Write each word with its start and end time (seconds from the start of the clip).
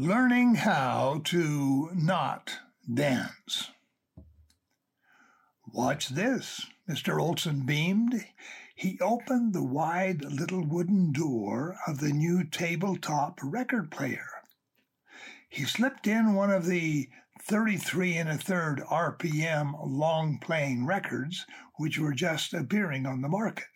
Learning 0.00 0.54
how 0.54 1.20
to 1.24 1.90
not 1.92 2.60
dance. 2.90 3.70
Watch 5.74 6.08
this, 6.08 6.66
Mr. 6.88 7.20
Olson 7.20 7.66
beamed. 7.66 8.24
He 8.74 8.98
opened 9.02 9.52
the 9.52 9.62
wide 9.62 10.24
little 10.24 10.64
wooden 10.64 11.12
door 11.12 11.76
of 11.86 12.00
the 12.00 12.14
new 12.14 12.44
tabletop 12.44 13.40
record 13.42 13.90
player. 13.90 14.24
He 15.50 15.66
slipped 15.66 16.06
in 16.06 16.32
one 16.32 16.50
of 16.50 16.64
the 16.64 17.10
33 17.42 18.16
and 18.16 18.30
a 18.30 18.38
third 18.38 18.80
RPM 18.90 19.74
long 19.86 20.38
playing 20.38 20.86
records, 20.86 21.44
which 21.74 21.98
were 21.98 22.14
just 22.14 22.54
appearing 22.54 23.04
on 23.04 23.20
the 23.20 23.28
market. 23.28 23.68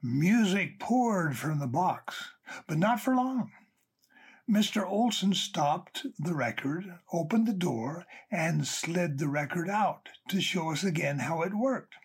Music 0.00 0.78
poured 0.78 1.36
from 1.36 1.58
the 1.58 1.66
box, 1.66 2.28
but 2.68 2.78
not 2.78 3.00
for 3.00 3.16
long. 3.16 3.50
Mr. 4.48 4.88
Olson 4.88 5.34
stopped 5.34 6.06
the 6.20 6.32
record, 6.32 7.00
opened 7.12 7.48
the 7.48 7.52
door, 7.52 8.06
and 8.30 8.64
slid 8.64 9.18
the 9.18 9.28
record 9.28 9.68
out 9.68 10.08
to 10.28 10.40
show 10.40 10.70
us 10.70 10.84
again 10.84 11.18
how 11.18 11.42
it 11.42 11.52
worked. 11.52 11.96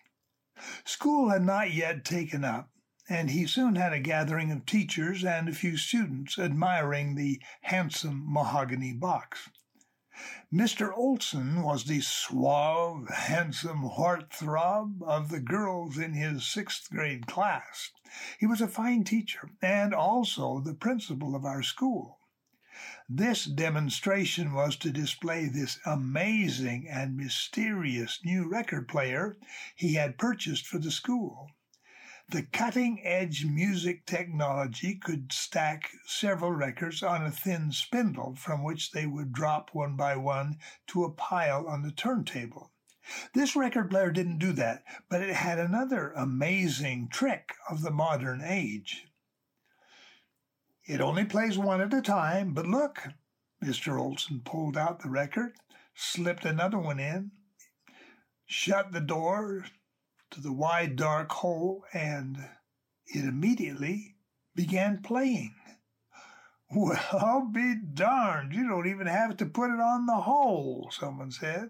School 0.84 1.30
had 1.30 1.44
not 1.44 1.72
yet 1.72 2.04
taken 2.04 2.44
up, 2.44 2.72
and 3.08 3.30
he 3.30 3.46
soon 3.46 3.76
had 3.76 3.94
a 3.94 4.00
gathering 4.00 4.52
of 4.52 4.66
teachers 4.66 5.24
and 5.24 5.48
a 5.48 5.54
few 5.54 5.78
students 5.78 6.40
admiring 6.40 7.14
the 7.14 7.40
handsome 7.62 8.24
mahogany 8.26 8.92
box. 8.92 9.48
Mr. 10.52 10.92
Olson 10.92 11.62
was 11.62 11.84
the 11.84 12.02
suave, 12.02 13.08
handsome 13.10 13.84
heartthrob 13.84 15.04
of 15.04 15.30
the 15.30 15.42
girls 15.42 16.00
in 16.00 16.14
his 16.14 16.48
sixth 16.48 16.90
grade 16.90 17.28
class. 17.28 17.92
He 18.40 18.48
was 18.48 18.62
a 18.62 18.68
fine 18.68 19.04
teacher 19.04 19.52
and 19.62 19.94
also 19.94 20.60
the 20.60 20.74
principal 20.74 21.36
of 21.36 21.46
our 21.46 21.62
school. 21.62 22.18
This 23.08 23.46
demonstration 23.46 24.54
was 24.54 24.76
to 24.78 24.92
display 24.92 25.48
this 25.48 25.80
amazing 25.86 26.88
and 26.90 27.18
mysterious 27.18 28.20
new 28.24 28.50
record 28.50 28.88
player 28.88 29.36
he 29.76 29.96
had 29.96 30.18
purchased 30.18 30.66
for 30.66 30.80
the 30.80 30.92
school. 30.92 31.52
The 32.30 32.44
cutting 32.44 33.06
edge 33.06 33.44
music 33.44 34.06
technology 34.06 34.96
could 34.96 35.34
stack 35.34 35.92
several 36.06 36.54
records 36.54 37.04
on 37.04 37.26
a 37.26 37.30
thin 37.30 37.74
spindle 37.74 38.36
from 38.36 38.64
which 38.64 38.92
they 38.92 39.06
would 39.06 39.34
drop 39.34 39.74
one 39.74 39.98
by 39.98 40.16
one 40.16 40.58
to 40.88 41.04
a 41.04 41.12
pile 41.12 41.68
on 41.68 41.82
the 41.82 41.92
turntable. 41.92 42.72
This 43.34 43.56
record 43.56 43.90
player 43.90 44.12
didn't 44.12 44.38
do 44.38 44.54
that, 44.54 44.84
but 45.10 45.22
it 45.22 45.36
had 45.36 45.60
another 45.60 46.14
amazing 46.14 47.10
trick 47.10 47.54
of 47.70 47.82
the 47.82 47.92
modern 47.92 48.42
age. 48.42 49.11
It 50.92 51.00
only 51.00 51.24
plays 51.24 51.58
one 51.58 51.80
at 51.80 51.94
a 51.94 52.02
time, 52.02 52.54
but 52.54 52.68
look, 52.68 53.08
Mr. 53.64 53.98
Olson 53.98 54.42
pulled 54.44 54.76
out 54.76 55.00
the 55.00 55.10
record, 55.10 55.54
slipped 55.96 56.44
another 56.44 56.78
one 56.78 57.00
in, 57.00 57.32
shut 58.46 58.92
the 58.92 59.00
door, 59.00 59.68
to 60.32 60.42
the 60.42 60.52
wide 60.52 60.98
dark 60.98 61.32
hole, 61.32 61.86
and 61.94 62.50
it 63.06 63.24
immediately 63.24 64.18
began 64.54 65.02
playing. 65.02 65.56
Well, 66.76 67.50
be 67.54 67.76
darned. 67.76 68.54
You 68.54 68.68
don't 68.68 68.88
even 68.88 69.08
have 69.08 69.38
to 69.38 69.46
put 69.46 69.72
it 69.72 69.80
on 69.80 70.06
the 70.06 70.22
hole, 70.22 70.90
someone 70.92 71.32
said. 71.32 71.70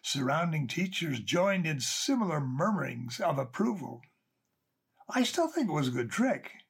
Surrounding 0.00 0.68
teachers 0.68 1.20
joined 1.20 1.66
in 1.66 1.80
similar 1.80 2.40
murmurings 2.40 3.20
of 3.20 3.38
approval. 3.38 4.00
I 5.08 5.22
still 5.22 5.48
think 5.48 5.68
it 5.68 5.72
was 5.72 5.88
a 5.88 5.92
good 5.92 6.10
trick. 6.10 6.63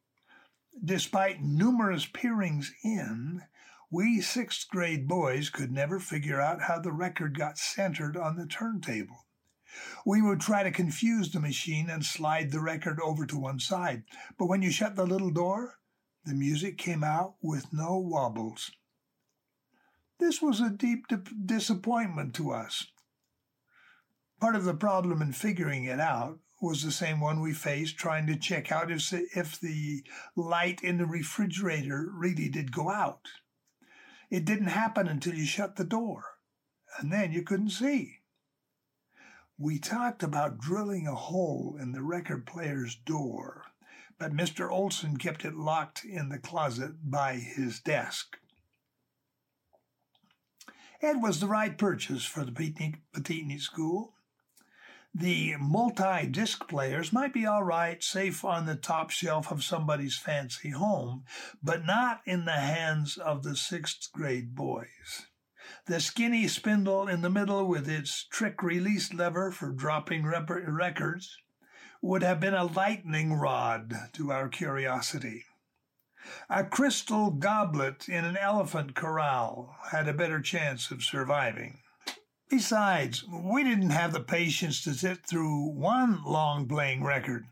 Despite 0.83 1.43
numerous 1.43 2.07
peerings 2.07 2.73
in, 2.83 3.43
we 3.91 4.21
sixth 4.21 4.69
grade 4.69 5.07
boys 5.07 5.51
could 5.51 5.71
never 5.71 6.01
figure 6.01 6.41
out 6.41 6.63
how 6.63 6.81
the 6.81 6.93
record 6.93 7.39
got 7.39 7.59
centered 7.59 8.17
on 8.17 8.37
the 8.37 8.47
turntable. 8.47 9.27
We 10.05 10.21
would 10.21 10.41
try 10.41 10.63
to 10.63 10.71
confuse 10.71 11.31
the 11.33 11.41
machine 11.41 11.91
and 11.91 12.05
slide 12.05 12.51
the 12.51 12.61
record 12.61 12.99
over 13.01 13.27
to 13.27 13.39
one 13.39 13.61
side, 13.61 14.05
but 14.39 14.47
when 14.47 14.63
you 14.63 14.71
shut 14.71 14.97
the 14.97 15.07
little 15.07 15.31
door, 15.31 15.79
the 16.25 16.35
music 16.35 16.79
came 16.79 17.05
out 17.05 17.37
with 17.41 17.73
no 17.73 17.99
wobbles. 17.99 18.71
This 20.19 20.41
was 20.41 20.61
a 20.61 20.71
deep 20.71 21.07
disappointment 21.45 22.35
to 22.37 22.51
us. 22.51 22.87
Part 24.41 24.57
of 24.57 24.65
the 24.65 24.75
problem 24.75 25.23
in 25.23 25.33
figuring 25.33 25.85
it 25.85 26.01
out 26.01 26.41
was 26.65 26.83
the 26.83 26.91
same 26.91 27.21
one 27.21 27.41
we 27.41 27.53
faced 27.53 27.99
trying 27.99 28.27
to 28.27 28.37
check 28.37 28.73
out 28.73 28.91
if, 28.91 29.13
if 29.13 29.61
the 29.61 30.03
light 30.35 30.83
in 30.83 30.97
the 30.97 31.07
refrigerator 31.07 32.09
really 32.11 32.49
did 32.49 32.73
go 32.73 32.91
out. 32.91 33.29
It 34.31 34.47
didn't 34.47 34.69
happen 34.69 35.07
until 35.07 35.35
you 35.35 35.45
shut 35.45 35.77
the 35.77 35.85
door, 35.85 36.25
and 36.99 37.13
then 37.13 37.33
you 37.33 37.43
couldn't 37.43 37.71
see. 37.71 38.21
We 39.59 39.79
talked 39.79 40.23
about 40.23 40.59
drilling 40.59 41.07
a 41.07 41.15
hole 41.15 41.77
in 41.79 41.93
the 41.93 42.03
record 42.03 42.47
player's 42.47 42.97
door, 42.97 43.67
but 44.19 44.33
Mr. 44.33 44.71
Olson 44.71 45.19
kept 45.19 45.45
it 45.45 45.55
locked 45.55 46.05
in 46.05 46.31
the 46.31 46.39
closet 46.39 46.93
by 47.11 47.35
his 47.35 47.79
desk. 47.79 48.39
It 51.01 51.21
was 51.21 51.41
the 51.41 51.47
right 51.47 51.77
purchase 51.77 52.25
for 52.25 52.45
the 52.45 52.53
Petitney 52.53 53.61
School. 53.61 54.14
The 55.17 55.55
multi 55.61 56.27
disc 56.27 56.67
players 56.67 57.13
might 57.13 57.33
be 57.33 57.47
all 57.47 57.63
right, 57.63 58.03
safe 58.03 58.45
on 58.45 58.67
the 58.67 58.75
top 58.75 59.11
shelf 59.11 59.53
of 59.53 59.63
somebody's 59.63 60.19
fancy 60.19 60.71
home, 60.71 61.25
but 61.63 61.87
not 61.87 62.21
in 62.27 62.47
the 62.47 62.53
hands 62.53 63.17
of 63.17 63.45
the 63.45 63.55
sixth 63.55 64.11
grade 64.13 64.57
boys. 64.57 65.29
The 65.87 66.01
skinny 66.01 66.49
spindle 66.49 67.07
in 67.07 67.21
the 67.23 67.31
middle 67.31 67.69
with 67.69 67.89
its 67.89 68.27
trick 68.27 68.61
release 68.61 69.15
lever 69.15 69.53
for 69.53 69.71
dropping 69.71 70.27
rep- 70.27 70.51
records 70.51 71.37
would 72.03 72.25
have 72.25 72.41
been 72.41 72.55
a 72.55 72.65
lightning 72.65 73.35
rod 73.35 73.95
to 74.15 74.33
our 74.33 74.49
curiosity. 74.49 75.45
A 76.51 76.65
crystal 76.65 77.31
goblet 77.31 78.09
in 78.09 78.25
an 78.25 78.37
elephant 78.37 78.97
corral 78.97 79.77
had 79.93 80.09
a 80.09 80.13
better 80.13 80.41
chance 80.41 80.91
of 80.91 81.05
surviving. 81.05 81.84
Besides, 82.55 83.25
we 83.27 83.65
didn't 83.65 83.91
have 83.91 84.13
the 84.13 84.21
patience 84.21 84.81
to 84.85 84.95
sit 84.95 85.27
through 85.27 85.71
one 85.71 86.23
long 86.25 86.69
playing 86.69 87.03
record. 87.03 87.47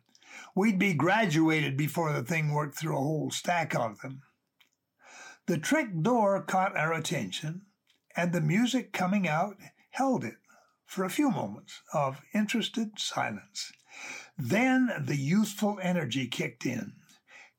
We'd 0.54 0.78
be 0.78 0.94
graduated 0.94 1.76
before 1.76 2.12
the 2.12 2.22
thing 2.22 2.52
worked 2.52 2.78
through 2.78 2.96
a 2.96 3.00
whole 3.00 3.32
stack 3.32 3.74
of 3.74 4.00
them. 4.00 4.22
The 5.46 5.58
trick 5.58 5.88
door 6.02 6.40
caught 6.40 6.76
our 6.76 6.92
attention, 6.92 7.62
and 8.14 8.32
the 8.32 8.40
music 8.40 8.92
coming 8.92 9.26
out 9.26 9.56
held 9.90 10.22
it 10.22 10.36
for 10.86 11.02
a 11.02 11.10
few 11.10 11.32
moments 11.32 11.82
of 11.92 12.22
interested 12.32 12.92
silence. 12.96 13.72
Then 14.38 14.92
the 15.00 15.16
youthful 15.16 15.80
energy 15.82 16.28
kicked 16.28 16.64
in. 16.64 16.92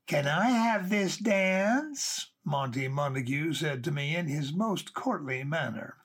Can 0.08 0.28
I 0.30 0.46
have 0.50 0.90
this 0.90 1.18
dance? 1.18 2.32
Monty 2.46 2.88
Montague 2.88 3.52
said 3.52 3.84
to 3.84 3.92
me 3.92 4.16
in 4.16 4.28
his 4.28 4.54
most 4.54 4.94
courtly 4.94 5.44
manner. 5.44 5.98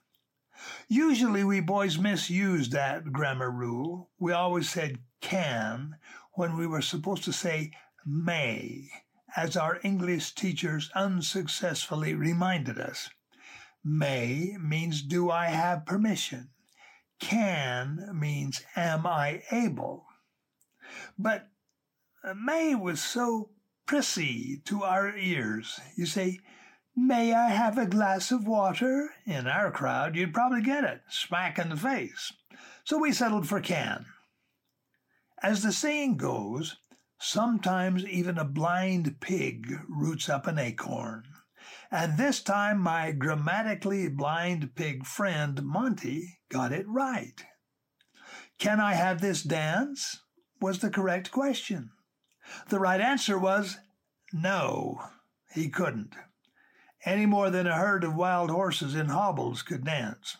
Usually 0.88 1.44
we 1.44 1.60
boys 1.60 1.98
misused 1.98 2.72
that 2.72 3.12
grammar 3.12 3.50
rule. 3.50 4.10
We 4.18 4.32
always 4.32 4.68
said 4.68 4.98
can 5.20 5.96
when 6.32 6.56
we 6.56 6.66
were 6.66 6.82
supposed 6.82 7.24
to 7.24 7.32
say 7.32 7.72
may, 8.06 8.88
as 9.36 9.56
our 9.56 9.80
English 9.82 10.34
teachers 10.34 10.90
unsuccessfully 10.94 12.14
reminded 12.14 12.78
us. 12.78 13.10
May 13.84 14.56
means 14.60 15.02
do 15.02 15.30
I 15.30 15.46
have 15.46 15.86
permission? 15.86 16.50
Can 17.20 18.10
means 18.14 18.62
am 18.76 19.06
I 19.06 19.42
able? 19.50 20.06
But 21.18 21.48
may 22.36 22.74
was 22.74 23.00
so 23.00 23.50
prissy 23.86 24.60
to 24.66 24.84
our 24.84 25.16
ears. 25.16 25.80
You 25.96 26.06
say, 26.06 26.40
May 27.00 27.32
I 27.32 27.50
have 27.50 27.78
a 27.78 27.86
glass 27.86 28.32
of 28.32 28.48
water? 28.48 29.10
In 29.24 29.46
our 29.46 29.70
crowd, 29.70 30.16
you'd 30.16 30.34
probably 30.34 30.62
get 30.62 30.82
it, 30.82 31.00
smack 31.08 31.56
in 31.56 31.68
the 31.68 31.76
face. 31.76 32.32
So 32.82 32.98
we 32.98 33.12
settled 33.12 33.48
for 33.48 33.60
can. 33.60 34.04
As 35.40 35.62
the 35.62 35.72
saying 35.72 36.16
goes, 36.16 36.76
sometimes 37.20 38.04
even 38.04 38.36
a 38.36 38.44
blind 38.44 39.20
pig 39.20 39.78
roots 39.88 40.28
up 40.28 40.48
an 40.48 40.58
acorn. 40.58 41.22
And 41.88 42.18
this 42.18 42.42
time 42.42 42.80
my 42.80 43.12
grammatically 43.12 44.08
blind 44.08 44.74
pig 44.74 45.06
friend 45.06 45.62
Monty 45.62 46.40
got 46.50 46.72
it 46.72 46.86
right. 46.88 47.44
Can 48.58 48.80
I 48.80 48.94
have 48.94 49.20
this 49.20 49.44
dance? 49.44 50.18
was 50.60 50.80
the 50.80 50.90
correct 50.90 51.30
question. 51.30 51.90
The 52.70 52.80
right 52.80 53.00
answer 53.00 53.38
was 53.38 53.78
no, 54.32 55.00
he 55.54 55.68
couldn't, 55.68 56.16
any 57.08 57.24
more 57.24 57.48
than 57.48 57.66
a 57.66 57.74
herd 57.74 58.04
of 58.04 58.14
wild 58.14 58.50
horses 58.50 58.94
in 58.94 59.06
hobbles 59.06 59.62
could 59.62 59.82
dance. 59.82 60.36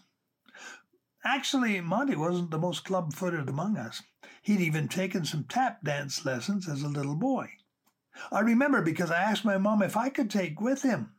Actually, 1.25 1.81
Monty 1.81 2.15
wasn't 2.15 2.51
the 2.51 2.59
most 2.59 2.85
club 2.85 3.15
footed 3.15 3.49
among 3.49 3.79
us. 3.79 4.03
He'd 4.43 4.61
even 4.61 4.87
taken 4.87 5.25
some 5.25 5.45
tap 5.45 5.83
dance 5.83 6.27
lessons 6.27 6.69
as 6.69 6.83
a 6.83 6.89
little 6.89 7.17
boy. 7.17 7.49
I 8.31 8.41
remember 8.41 8.83
because 8.83 9.11
I 9.11 9.23
asked 9.23 9.47
my 9.47 9.57
mom 9.57 9.83
if 9.83 9.97
I 9.97 10.11
could 10.11 10.31
take 10.31 10.61
with 10.61 10.83
him. 10.83 11.15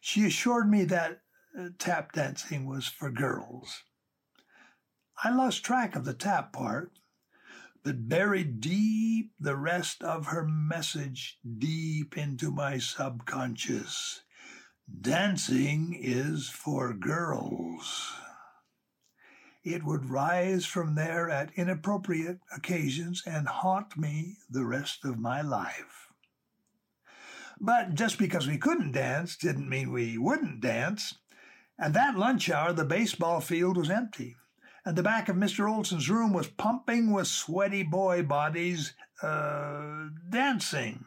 She 0.00 0.26
assured 0.26 0.70
me 0.70 0.84
that 0.84 1.22
uh, 1.58 1.68
tap 1.78 2.12
dancing 2.12 2.66
was 2.66 2.86
for 2.86 3.10
girls. 3.10 3.84
I 5.24 5.34
lost 5.34 5.64
track 5.64 5.96
of 5.96 6.04
the 6.04 6.14
tap 6.14 6.52
part, 6.52 6.92
but 7.82 8.08
buried 8.08 8.60
deep 8.60 9.32
the 9.40 9.56
rest 9.56 10.02
of 10.02 10.26
her 10.26 10.46
message 10.46 11.38
deep 11.58 12.18
into 12.18 12.50
my 12.50 12.78
subconscious. 12.78 14.22
Dancing 14.90 15.96
is 15.98 16.48
for 16.48 16.92
girls. 16.92 18.12
It 19.62 19.84
would 19.84 20.10
rise 20.10 20.66
from 20.66 20.96
there 20.96 21.30
at 21.30 21.52
inappropriate 21.54 22.40
occasions 22.54 23.22
and 23.24 23.46
haunt 23.46 23.96
me 23.96 24.38
the 24.50 24.64
rest 24.64 25.04
of 25.04 25.20
my 25.20 25.40
life. 25.40 26.08
But 27.60 27.94
just 27.94 28.18
because 28.18 28.48
we 28.48 28.58
couldn't 28.58 28.92
dance 28.92 29.36
didn't 29.36 29.68
mean 29.68 29.92
we 29.92 30.18
wouldn't 30.18 30.60
dance. 30.60 31.14
And 31.78 31.94
that 31.94 32.18
lunch 32.18 32.50
hour, 32.50 32.72
the 32.72 32.84
baseball 32.84 33.40
field 33.40 33.76
was 33.76 33.88
empty. 33.88 34.34
And 34.84 34.96
the 34.96 35.02
back 35.04 35.28
of 35.28 35.36
Mr. 35.36 35.70
Olson's 35.70 36.10
room 36.10 36.32
was 36.32 36.48
pumping 36.48 37.12
with 37.12 37.28
sweaty 37.28 37.84
boy 37.84 38.24
bodies 38.24 38.94
uh, 39.22 40.08
dancing 40.28 41.04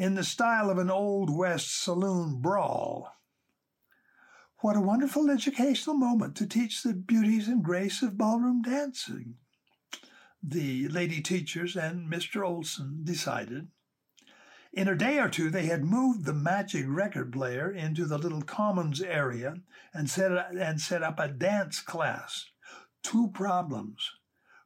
in 0.00 0.14
the 0.14 0.24
style 0.24 0.70
of 0.70 0.78
an 0.78 0.90
Old 0.90 1.28
West 1.28 1.78
saloon 1.82 2.40
brawl. 2.40 3.12
What 4.60 4.74
a 4.74 4.80
wonderful 4.80 5.28
educational 5.28 5.94
moment 5.94 6.36
to 6.36 6.46
teach 6.46 6.82
the 6.82 6.94
beauties 6.94 7.48
and 7.48 7.62
grace 7.62 8.00
of 8.00 8.16
ballroom 8.16 8.62
dancing, 8.62 9.34
the 10.42 10.88
lady 10.88 11.20
teachers 11.20 11.76
and 11.76 12.10
Mr. 12.10 12.42
Olson 12.42 13.02
decided. 13.04 13.68
In 14.72 14.88
a 14.88 14.96
day 14.96 15.18
or 15.18 15.28
two, 15.28 15.50
they 15.50 15.66
had 15.66 15.84
moved 15.84 16.24
the 16.24 16.32
magic 16.32 16.86
record 16.88 17.30
player 17.30 17.70
into 17.70 18.06
the 18.06 18.16
little 18.16 18.40
commons 18.40 19.02
area 19.02 19.56
and 19.92 20.08
set, 20.08 20.32
and 20.56 20.80
set 20.80 21.02
up 21.02 21.20
a 21.20 21.28
dance 21.28 21.78
class. 21.78 22.46
Two 23.02 23.28
problems. 23.34 24.12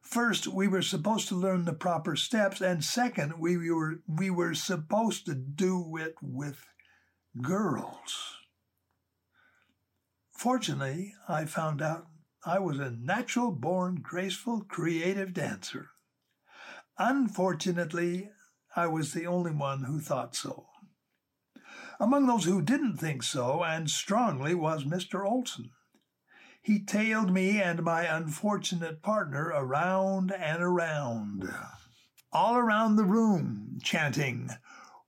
First, 0.05 0.47
we 0.47 0.67
were 0.67 0.83
supposed 0.83 1.27
to 1.29 1.35
learn 1.35 1.65
the 1.65 1.73
proper 1.73 2.15
steps, 2.15 2.61
and 2.61 2.83
second, 2.83 3.39
we 3.39 3.57
were, 3.57 4.01
we 4.07 4.29
were 4.29 4.53
supposed 4.53 5.25
to 5.25 5.33
do 5.33 5.97
it 5.97 6.15
with 6.21 6.63
girls. 7.41 8.37
Fortunately, 10.31 11.15
I 11.27 11.45
found 11.45 11.81
out 11.81 12.05
I 12.45 12.59
was 12.59 12.77
a 12.77 12.91
natural 12.91 13.51
born, 13.51 13.95
graceful, 13.95 14.61
creative 14.61 15.33
dancer. 15.33 15.89
Unfortunately, 16.99 18.29
I 18.75 18.85
was 18.85 19.11
the 19.11 19.25
only 19.25 19.51
one 19.51 19.85
who 19.85 19.99
thought 19.99 20.35
so. 20.35 20.67
Among 21.99 22.27
those 22.27 22.45
who 22.45 22.61
didn't 22.61 22.97
think 22.97 23.23
so, 23.23 23.63
and 23.63 23.89
strongly, 23.89 24.53
was 24.53 24.83
Mr. 24.83 25.25
Olson. 25.27 25.71
He 26.65 26.79
tailed 26.79 27.31
me 27.31 27.61
and 27.61 27.83
my 27.83 28.05
unfortunate 28.05 29.03
partner 29.03 29.51
around 29.53 30.31
and 30.31 30.63
around, 30.63 31.47
all 32.33 32.57
around 32.57 32.95
the 32.95 33.05
room, 33.05 33.77
chanting, 33.83 34.49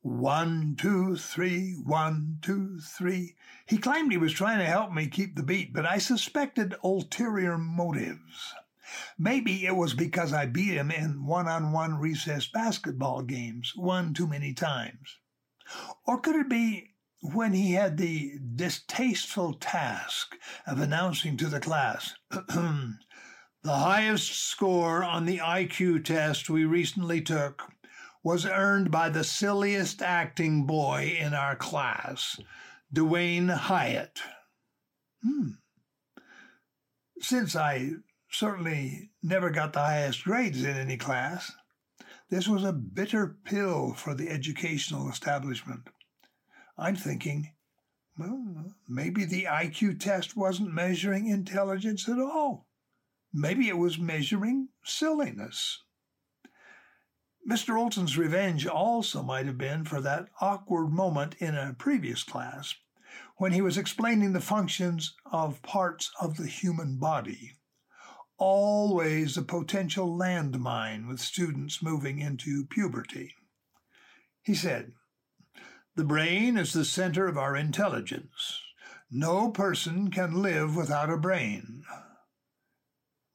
one, 0.04 0.76
two, 0.76 1.16
three, 1.16 1.74
one, 1.84 2.38
two, 2.44 2.78
three. 2.80 3.38
He 3.66 3.80
claimed 3.80 4.12
he 4.12 4.20
was 4.20 4.34
trying 4.34 4.60
to 4.60 4.66
help 4.66 4.92
me 4.92 5.08
keep 5.08 5.36
the 5.36 5.42
beat, 5.42 5.74
but 5.74 5.84
I 5.84 5.98
suspected 5.98 6.76
ulterior 6.84 7.58
motives. 7.58 8.54
Maybe 9.18 9.66
it 9.66 9.76
was 9.76 9.96
because 9.96 10.34
I 10.34 10.46
beat 10.46 10.76
him 10.76 10.92
in 10.92 11.26
one 11.26 11.48
on 11.48 11.72
one 11.72 11.98
recess 11.98 12.46
basketball 12.46 13.24
games 13.24 13.74
one 13.76 14.14
too 14.14 14.28
many 14.28 14.54
times. 14.54 15.18
Or 16.06 16.20
could 16.20 16.36
it 16.36 16.50
be 16.50 16.92
when 17.22 17.54
he 17.54 17.74
had 17.74 17.98
the 17.98 18.40
distasteful 18.56 19.54
task 19.54 20.36
of 20.66 20.80
announcing 20.80 21.38
to 21.38 21.48
the 21.48 21.60
class, 21.60 22.14
the 22.30 22.98
highest 23.66 24.50
score 24.50 25.04
on 25.04 25.26
the 25.26 25.40
IQ 25.40 26.06
test 26.06 26.50
we 26.50 26.66
recently 26.66 27.22
took 27.22 27.64
was 28.24 28.46
earned 28.46 28.92
by 28.92 29.10
the 29.10 29.24
silliest 29.24 30.02
acting 30.02 30.66
boy 30.66 31.18
in 31.20 31.34
our 31.34 31.56
class, 31.56 32.40
Dwayne 32.94 33.50
Hyatt. 33.50 34.20
Hmm. 35.24 35.52
Since 37.20 37.56
I 37.56 37.92
certainly 38.30 39.10
never 39.24 39.50
got 39.50 39.74
the 39.74 39.80
highest 39.80 40.24
grades 40.24 40.64
in 40.64 40.78
any 40.78 40.98
class, 40.98 41.52
this 42.30 42.48
was 42.48 42.64
a 42.64 42.74
bitter 42.74 43.38
pill 43.46 43.94
for 43.94 44.14
the 44.14 44.30
educational 44.30 45.10
establishment. 45.10 45.88
I'm 46.78 46.96
thinking, 46.96 47.54
well, 48.18 48.74
maybe 48.88 49.26
the 49.26 49.46
IQ 49.46 50.00
test 50.00 50.36
wasn't 50.36 50.74
measuring 50.74 51.28
intelligence 51.28 52.08
at 52.08 52.20
all. 52.20 52.68
Maybe 53.34 53.68
it 53.68 53.78
was 53.78 53.98
measuring 53.98 54.70
silliness. 54.84 55.84
Mr. 57.50 57.78
Olson's 57.80 58.18
revenge 58.18 58.68
also 58.68 59.24
might 59.24 59.46
have 59.46 59.58
been 59.58 59.86
for 59.86 60.02
that 60.02 60.28
awkward 60.42 60.90
moment 60.92 61.36
in 61.40 61.56
a 61.56 61.76
previous 61.78 62.24
class 62.24 62.76
when 63.38 63.54
he 63.54 63.62
was 63.62 63.78
explaining 63.78 64.34
the 64.34 64.42
functions 64.42 65.16
of 65.32 65.62
parts 65.62 66.12
of 66.20 66.38
the 66.38 66.48
human 66.48 66.98
body. 66.98 67.54
Always 68.38 69.38
a 69.38 69.42
potential 69.42 70.10
landmine 70.10 71.08
with 71.08 71.20
students 71.20 71.82
moving 71.82 72.20
into 72.20 72.66
puberty. 72.66 73.34
He 74.42 74.54
said, 74.54 74.92
The 75.98 76.04
brain 76.04 76.58
is 76.58 76.74
the 76.74 76.86
center 76.86 77.28
of 77.28 77.40
our 77.40 77.56
intelligence. 77.56 78.62
No 79.10 79.50
person 79.50 80.12
can 80.12 80.44
live 80.44 80.76
without 80.76 81.10
a 81.10 81.18
brain. 81.18 81.82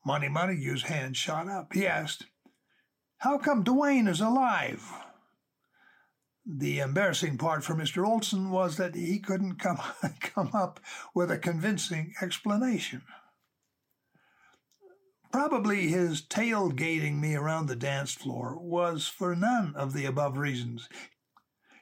Monty 0.06 0.28
Montague's 0.28 0.84
hand 0.84 1.16
shot 1.16 1.48
up. 1.48 1.72
He 1.72 1.88
asked, 1.88 2.26
how 3.18 3.38
come 3.38 3.64
Dwayne 3.64 4.08
is 4.08 4.20
alive? 4.20 4.92
The 6.46 6.78
embarrassing 6.78 7.36
part 7.36 7.64
for 7.64 7.74
Mr. 7.74 8.06
Olson 8.06 8.52
was 8.52 8.76
that 8.76 8.94
he 8.94 9.18
couldn't 9.18 9.56
come, 9.56 9.80
come 10.20 10.50
up 10.54 10.78
with 11.16 11.32
a 11.32 11.38
convincing 11.38 12.14
explanation. 12.22 13.02
Probably 15.32 15.88
his 15.88 16.22
tailgating 16.22 17.18
me 17.18 17.34
around 17.34 17.66
the 17.66 17.74
dance 17.74 18.12
floor 18.12 18.56
was 18.56 19.08
for 19.08 19.34
none 19.34 19.74
of 19.74 19.94
the 19.94 20.04
above 20.04 20.36
reasons. 20.36 20.88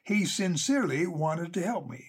He 0.03 0.25
sincerely 0.25 1.07
wanted 1.07 1.53
to 1.55 1.63
help 1.63 1.89
me. 1.89 2.05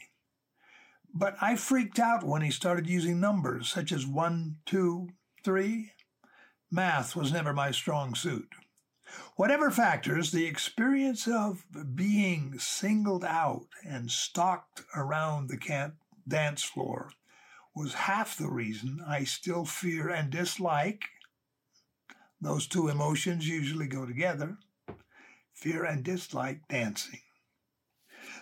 But 1.14 1.36
I 1.42 1.56
freaked 1.56 2.00
out 2.00 2.24
when 2.24 2.42
he 2.42 2.52
started 2.52 2.88
using 2.88 3.20
numbers 3.20 3.68
such 3.68 3.92
as 3.92 4.06
one, 4.06 4.58
two, 4.66 5.10
three. 5.44 5.92
Math 6.72 7.16
was 7.16 7.34
never 7.34 7.54
my 7.54 7.72
strong 7.72 8.16
suit. 8.16 8.50
Whatever 9.36 9.72
factors, 9.72 10.32
the 10.32 10.46
experience 10.46 11.28
of 11.28 11.66
being 11.96 12.58
singled 12.60 13.26
out 13.26 13.68
and 13.86 14.10
stalked 14.10 14.84
around 14.96 15.50
the 15.50 15.92
dance 16.28 16.64
floor 16.64 17.12
was 17.76 17.94
half 17.94 18.38
the 18.38 18.50
reason 18.50 19.04
I 19.06 19.26
still 19.26 19.66
fear 19.66 20.10
and 20.10 20.30
dislike. 20.30 21.04
Those 22.40 22.68
two 22.68 22.88
emotions 22.88 23.48
usually 23.48 23.88
go 23.88 24.06
together 24.06 24.58
fear 25.54 25.84
and 25.84 26.04
dislike 26.04 26.68
dancing. 26.70 27.22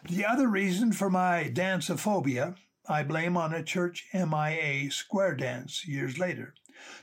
The 0.08 0.26
other 0.26 0.48
reason 0.48 0.94
for 0.94 1.10
my 1.10 1.52
danceophobia 1.54 2.56
I 2.88 3.04
blame 3.04 3.38
on 3.38 3.54
a 3.54 3.64
church 3.64 4.08
MIA 4.14 4.90
square 4.92 5.36
dance 5.36 5.86
years 5.86 6.18
later. 6.18 6.56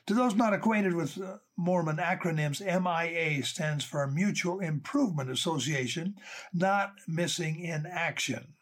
To 0.06 0.14
those 0.14 0.34
not 0.34 0.54
acquainted 0.54 0.94
with 0.94 1.20
uh, 1.20 1.38
Mormon 1.56 1.98
acronyms, 1.98 2.60
MIA 2.60 3.44
stands 3.44 3.84
for 3.84 4.06
Mutual 4.06 4.60
Improvement 4.60 5.30
Association, 5.30 6.16
not 6.52 6.94
Missing 7.06 7.60
in 7.60 7.84
Action. 7.86 8.54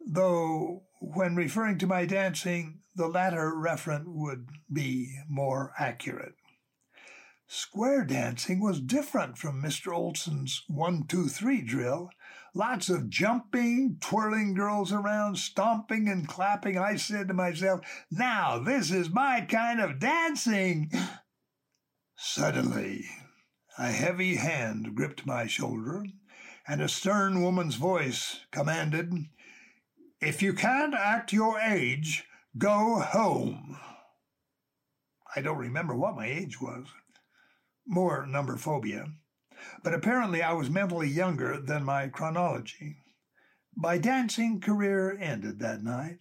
Though, 0.00 0.84
when 1.00 1.34
referring 1.34 1.78
to 1.78 1.86
my 1.86 2.06
dancing, 2.06 2.80
the 2.94 3.08
latter 3.08 3.52
referent 3.52 4.04
would 4.06 4.48
be 4.72 5.18
more 5.28 5.72
accurate. 5.78 6.34
Square 7.48 8.04
dancing 8.04 8.60
was 8.60 8.80
different 8.80 9.36
from 9.36 9.60
Mr. 9.60 9.92
Olson's 9.92 10.62
one, 10.68 11.04
two, 11.08 11.26
three 11.26 11.60
drill. 11.60 12.10
Lots 12.54 12.88
of 12.88 13.08
jumping, 13.08 13.98
twirling 14.00 14.54
girls 14.54 14.92
around, 14.92 15.38
stomping 15.38 16.08
and 16.08 16.26
clapping. 16.26 16.76
I 16.76 16.96
said 16.96 17.28
to 17.28 17.34
myself, 17.34 17.80
now 18.10 18.58
this 18.58 18.90
is 18.90 19.10
my 19.10 19.46
kind 19.48 19.80
of 19.80 19.98
dancing. 19.98 20.90
Suddenly, 22.16 23.04
a 23.78 23.92
heavy 23.92 24.36
hand 24.36 24.94
gripped 24.94 25.26
my 25.26 25.46
shoulder, 25.46 26.04
and 26.66 26.82
a 26.82 26.88
stern 26.88 27.42
woman's 27.42 27.76
voice 27.76 28.40
commanded, 28.50 29.12
If 30.20 30.42
you 30.42 30.52
can't 30.52 30.94
act 30.94 31.32
your 31.32 31.58
age, 31.58 32.24
go 32.58 33.00
home. 33.00 33.78
I 35.34 35.40
don't 35.40 35.58
remember 35.58 35.96
what 35.96 36.16
my 36.16 36.26
age 36.26 36.60
was 36.60 36.86
more 37.90 38.24
number 38.24 38.56
phobia, 38.56 39.06
but 39.82 39.94
apparently 39.94 40.42
I 40.42 40.52
was 40.52 40.70
mentally 40.70 41.08
younger 41.08 41.60
than 41.60 41.84
my 41.84 42.08
chronology. 42.08 42.96
My 43.74 43.98
dancing 43.98 44.60
career 44.60 45.16
ended 45.18 45.58
that 45.60 45.82
night. 45.82 46.18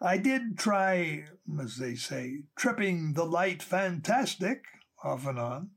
I 0.00 0.16
did 0.16 0.58
try, 0.58 1.26
as 1.60 1.76
they 1.76 1.94
say, 1.96 2.44
tripping 2.56 3.12
the 3.12 3.26
light 3.26 3.62
fantastic 3.62 4.64
off 5.04 5.26
and 5.26 5.38
on, 5.38 5.70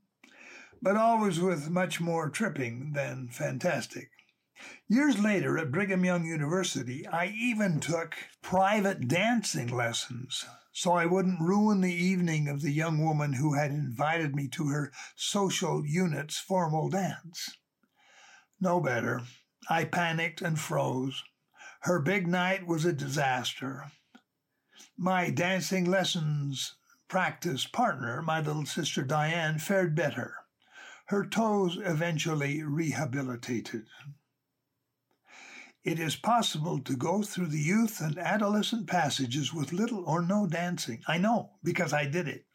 but 0.81 0.95
always 0.95 1.39
with 1.39 1.69
much 1.69 2.00
more 2.00 2.29
tripping 2.29 2.93
than 2.93 3.27
fantastic. 3.27 4.09
Years 4.88 5.19
later 5.19 5.57
at 5.57 5.71
Brigham 5.71 6.03
Young 6.03 6.25
University, 6.25 7.07
I 7.07 7.27
even 7.27 7.79
took 7.79 8.15
private 8.41 9.07
dancing 9.07 9.67
lessons 9.67 10.45
so 10.71 10.93
I 10.93 11.05
wouldn't 11.05 11.41
ruin 11.41 11.81
the 11.81 11.93
evening 11.93 12.47
of 12.47 12.61
the 12.61 12.71
young 12.71 13.03
woman 13.03 13.33
who 13.33 13.53
had 13.53 13.71
invited 13.71 14.35
me 14.35 14.47
to 14.49 14.67
her 14.67 14.91
social 15.15 15.85
unit's 15.85 16.38
formal 16.38 16.89
dance. 16.89 17.57
No 18.61 18.79
better. 18.79 19.21
I 19.69 19.85
panicked 19.85 20.41
and 20.41 20.59
froze. 20.59 21.23
Her 21.81 21.99
big 21.99 22.27
night 22.27 22.67
was 22.67 22.85
a 22.85 22.93
disaster. 22.93 23.91
My 24.97 25.29
dancing 25.29 25.85
lessons 25.85 26.75
practice 27.07 27.65
partner, 27.65 28.21
my 28.21 28.39
little 28.39 28.65
sister 28.65 29.03
Diane, 29.03 29.57
fared 29.57 29.95
better. 29.95 30.35
Her 31.07 31.25
toes 31.25 31.77
eventually 31.81 32.61
rehabilitated. 32.63 33.88
It 35.83 35.98
is 36.00 36.17
possible 36.17 36.79
to 36.79 36.95
go 36.98 37.24
through 37.24 37.48
the 37.48 37.59
youth 37.59 38.01
and 38.01 38.17
adolescent 38.17 38.88
passages 38.88 39.53
with 39.53 39.71
little 39.71 40.03
or 40.05 40.21
no 40.21 40.45
dancing. 40.45 41.01
I 41.07 41.17
know, 41.17 41.51
because 41.63 41.93
I 41.93 42.05
did 42.05 42.27
it. 42.27 42.45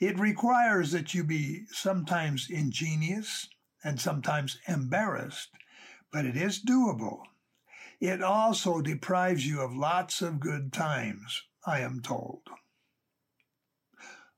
It 0.00 0.18
requires 0.18 0.90
that 0.92 1.12
you 1.12 1.24
be 1.24 1.66
sometimes 1.70 2.48
ingenious 2.48 3.48
and 3.84 4.00
sometimes 4.00 4.58
embarrassed, 4.66 5.50
but 6.10 6.24
it 6.24 6.36
is 6.36 6.64
doable. 6.64 7.20
It 8.00 8.22
also 8.22 8.80
deprives 8.80 9.46
you 9.46 9.60
of 9.60 9.76
lots 9.76 10.22
of 10.22 10.40
good 10.40 10.72
times, 10.72 11.42
I 11.66 11.80
am 11.80 12.00
told. 12.00 12.42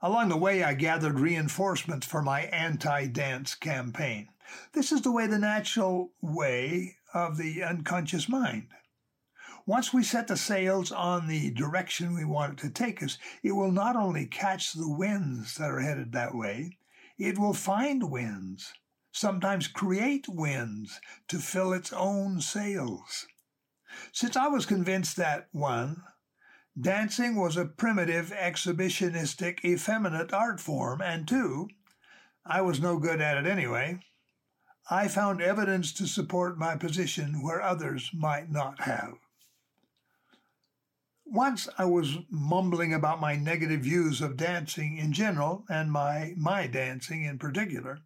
Along 0.03 0.31
the 0.31 0.37
way, 0.37 0.65
I 0.65 0.75
gathered 0.75 1.21
reinforcements 1.21 2.07
for 2.07 2.23
my 2.23 2.43
anti 2.43 3.07
dance 3.07 3.55
campaign. 3.55 4.31
This 4.73 4.93
is 4.93 5.03
the 5.03 5.13
way 5.13 5.27
the 5.27 5.39
natural 5.39 6.13
way 6.21 6.97
of 7.13 7.37
the 7.37 7.63
unconscious 7.63 8.29
mind. 8.29 8.69
Once 9.67 9.93
we 9.93 10.03
set 10.03 10.27
the 10.27 10.37
sails 10.37 10.91
on 10.91 11.29
the 11.29 11.51
direction 11.51 12.15
we 12.15 12.25
want 12.25 12.55
it 12.55 12.59
to 12.59 12.71
take 12.71 13.03
us, 13.03 13.19
it 13.43 13.53
will 13.53 13.71
not 13.71 13.95
only 13.95 14.27
catch 14.27 14.73
the 14.73 14.89
winds 14.89 15.57
that 15.57 15.71
are 15.71 15.81
headed 15.81 16.13
that 16.13 16.35
way, 16.35 16.77
it 17.19 17.39
will 17.39 17.53
find 17.53 18.11
winds, 18.11 18.73
sometimes 19.13 19.69
create 19.69 20.29
winds 20.29 21.01
to 21.29 21.39
fill 21.39 21.73
its 21.73 21.93
own 21.93 22.41
sails. 22.41 23.27
Since 24.13 24.37
I 24.37 24.47
was 24.47 24.67
convinced 24.67 25.17
that, 25.17 25.49
one, 25.53 26.03
dancing 26.81 27.37
was 27.37 27.57
a 27.57 27.67
primitive, 27.67 28.33
exhibitionistic, 28.33 29.65
effeminate 29.65 30.33
art 30.33 30.61
form, 30.61 31.03
and 31.03 31.29
two, 31.29 31.69
I 32.47 32.63
was 32.63 32.81
no 32.81 32.99
good 32.99 33.21
at 33.21 33.37
it 33.37 33.47
anyway, 33.47 34.01
I 34.93 35.07
found 35.07 35.41
evidence 35.41 35.93
to 35.93 36.09
support 36.09 36.59
my 36.59 36.75
position 36.77 37.43
where 37.45 37.63
others 37.63 38.11
might 38.13 38.51
not 38.51 38.81
have. 38.81 39.15
Once 41.25 41.69
I 41.79 41.85
was 41.85 42.19
mumbling 42.29 42.93
about 42.93 43.21
my 43.21 43.37
negative 43.37 43.83
views 43.83 44.21
of 44.21 44.37
dancing 44.37 44.97
in 44.97 45.13
general 45.13 45.65
and 45.69 45.93
my 45.93 46.35
my 46.37 46.67
dancing 46.67 47.23
in 47.23 47.39
particular. 47.39 48.01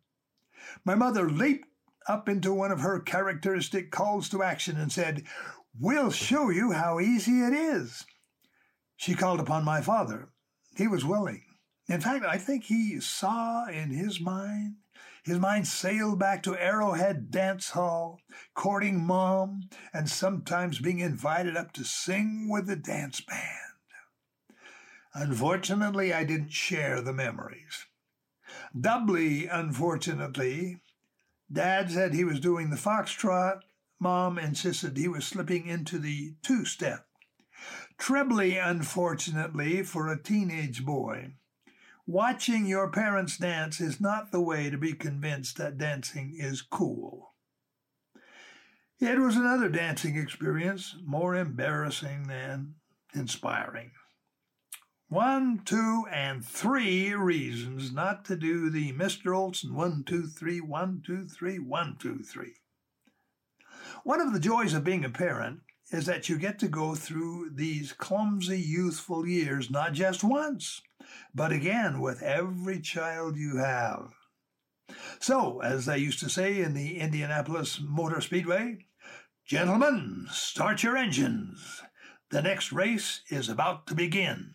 My 0.85 0.95
mother 0.95 1.31
leaped 1.31 1.67
up 2.07 2.29
into 2.29 2.53
one 2.53 2.71
of 2.71 2.81
her 2.81 3.01
characteristic 3.01 3.91
calls 3.91 4.29
to 4.29 4.43
action 4.43 4.77
and 4.77 4.93
said, 4.93 5.25
We'll 5.81 6.11
show 6.11 6.51
you 6.51 6.73
how 6.73 7.01
easy 7.01 7.41
it 7.41 7.55
is. 7.55 8.05
She 8.95 9.15
called 9.15 9.41
upon 9.41 9.65
my 9.65 9.81
father. 9.81 10.29
He 10.77 10.87
was 10.87 11.03
willing. 11.03 11.45
In 11.89 12.03
fact, 12.03 12.27
I 12.27 12.37
think 12.37 12.65
he 12.65 13.01
saw 13.01 13.67
in 13.69 13.91
his 13.91 14.21
mind 14.21 14.77
his 15.25 15.39
mind 15.39 15.67
sailed 15.67 16.19
back 16.19 16.43
to 16.43 16.57
Arrowhead 16.57 17.31
Dance 17.31 17.71
Hall, 17.71 18.21
courting 18.55 19.07
Mom, 19.07 19.63
and 19.93 20.09
sometimes 20.09 20.79
being 20.79 21.01
invited 21.01 21.57
up 21.57 21.73
to 21.73 21.85
sing 21.85 22.49
with 22.51 22.67
the 22.67 22.77
dance 22.77 23.21
band. 23.21 23.65
Unfortunately, 25.15 26.13
I 26.13 26.25
didn't 26.25 26.53
share 26.53 27.01
the 27.01 27.13
memories. 27.13 27.87
Doubly 28.79 29.47
unfortunately, 29.47 30.81
Dad 31.51 31.91
said 31.91 32.13
he 32.13 32.25
was 32.25 32.41
doing 32.41 32.71
the 32.71 32.77
foxtrot. 32.77 33.61
Mom 34.01 34.39
insisted 34.39 34.97
he 34.97 35.09
was 35.09 35.25
slipping 35.25 35.67
into 35.67 35.99
the 35.99 36.35
two 36.43 36.65
step. 36.65 37.07
Trebly 37.97 38.57
unfortunately 38.57 39.83
for 39.83 40.09
a 40.09 40.21
teenage 40.21 40.85
boy. 40.85 41.35
Watching 42.07 42.67
your 42.67 42.91
parents 42.91 43.39
dance 43.39 43.81
is 43.81 43.99
not 43.99 44.31
the 44.31 44.41
way 44.41 44.69
to 44.69 44.77
be 44.77 44.93
convinced 44.93 45.57
that 45.57 45.79
dancing 45.79 46.37
is 46.39 46.61
cool. 46.61 47.33
It 49.01 49.19
was 49.19 49.37
another 49.37 49.71
dancing 49.71 50.17
experience, 50.17 50.97
more 51.03 51.35
embarrassing 51.35 52.25
than 52.25 52.75
inspiring. 53.15 53.93
One, 55.09 55.63
two, 55.65 56.05
and 56.13 56.45
three 56.45 57.15
reasons 57.15 57.91
not 57.91 58.27
to 58.27 58.37
do 58.37 58.69
the 58.69 58.93
Mr. 58.93 59.35
Olson 59.35 59.75
one, 59.75 60.05
two, 60.05 60.27
three, 60.27 60.61
one, 60.61 61.03
two, 61.05 61.27
three, 61.27 61.59
one, 61.59 61.97
two, 61.99 62.19
three. 62.23 62.57
One 64.03 64.21
of 64.21 64.35
the 64.35 64.41
joys 64.41 64.75
of 64.75 64.85
being 64.85 65.07
a 65.07 65.11
parent 65.11 65.61
is 65.91 66.05
that 66.07 66.29
you 66.29 66.39
get 66.39 66.59
to 66.59 66.69
go 66.69 66.95
through 66.95 67.51
these 67.55 67.93
clumsy 67.93 68.61
youthful 68.61 69.27
years 69.27 69.71
not 69.71 69.93
just 69.93 70.23
once, 70.23 70.83
but 71.35 71.53
again 71.53 72.01
with 72.01 72.23
every 72.23 72.81
child 72.81 73.37
you 73.37 73.57
have. 73.57 74.15
So, 75.19 75.61
as 75.61 75.87
they 75.87 75.99
used 75.99 76.21
to 76.21 76.29
say 76.29 76.61
in 76.61 76.75
the 76.75 76.99
Indianapolis 76.99 77.81
Motor 77.83 78.21
Speedway, 78.21 78.87
gentlemen, 79.47 80.27
start 80.31 80.83
your 80.83 80.97
engines. 80.97 81.83
The 82.31 82.43
next 82.43 82.73
race 82.73 83.23
is 83.29 83.49
about 83.49 83.87
to 83.87 83.95
begin. 83.95 84.55